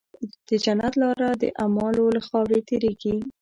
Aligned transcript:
د 0.47 0.49
جنت 0.63 0.93
لاره 1.01 1.29
د 1.41 1.43
اعمالو 1.61 2.05
له 2.15 2.21
خاورې 2.27 2.59
تېرېږي. 2.67 3.15